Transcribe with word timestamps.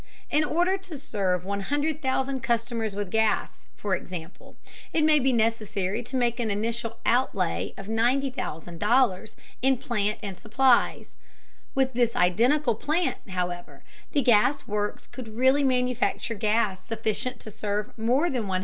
In 0.31 0.43
order 0.43 0.79
to 0.79 0.97
serve 0.97 1.45
100,000 1.45 2.39
customers 2.41 2.95
with 2.95 3.11
gas, 3.11 3.67
for 3.75 3.95
example, 3.95 4.55
it 4.91 5.03
may 5.03 5.19
be 5.19 5.31
necessary 5.31 6.01
to 6.01 6.15
make 6.15 6.39
an 6.39 6.49
initial 6.49 6.97
outlay 7.05 7.75
of 7.77 7.85
$90,000 7.85 9.35
in 9.61 9.77
plant 9.77 10.17
and 10.23 10.35
supplies. 10.39 11.09
With 11.75 11.93
this 11.93 12.15
identical 12.15 12.73
plant, 12.73 13.17
however, 13.29 13.83
the 14.11 14.23
gas 14.23 14.67
works 14.67 15.05
could 15.05 15.35
really 15.37 15.63
manufacture 15.63 16.33
gas 16.33 16.83
sufficient 16.83 17.39
to 17.41 17.51
serve 17.51 17.95
more 17.95 18.27
than 18.31 18.47
100,000. 18.47 18.59